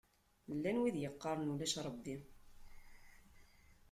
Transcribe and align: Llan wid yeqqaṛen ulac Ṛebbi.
Llan 0.55 0.81
wid 0.81 0.95
yeqqaṛen 0.99 1.53
ulac 1.53 1.73
Ṛebbi. 1.85 2.15